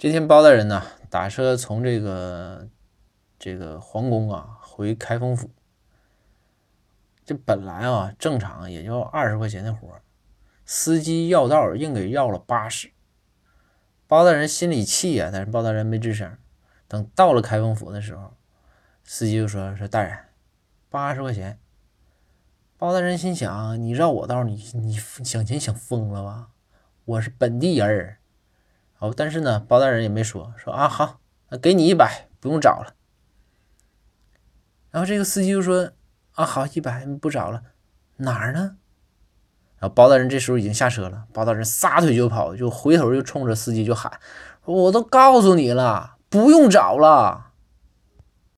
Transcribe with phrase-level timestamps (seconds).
[0.00, 2.66] 这天包大人呢打车从这个
[3.38, 5.50] 这个皇宫啊回开封府，
[7.22, 10.00] 这本来啊正常也就二十块钱的活
[10.64, 12.90] 司机要道硬给要了八十。
[14.06, 16.34] 包大人心里气呀，但是包大人没吱声。
[16.88, 18.32] 等到了开封府的时候，
[19.04, 20.16] 司机就说：“说大人，
[20.88, 21.58] 八十块钱。”
[22.78, 26.48] 包大人心想：“你绕我道，你你想钱想疯了吧？
[27.04, 28.16] 我是本地人
[29.00, 31.18] 哦。”，但是呢，包大人也没说说啊，好，
[31.60, 32.94] 给你一百，不用找了。
[34.90, 35.90] 然后这个司机就说
[36.32, 37.62] ：“啊，好，一百不找了，
[38.18, 38.76] 哪儿呢？”
[39.78, 44.20] 然后包大人这时候已经下车了，包大人撒腿就跑，就回头就冲着司机就喊
[44.64, 47.49] ：“我都告诉你了。”不用找了。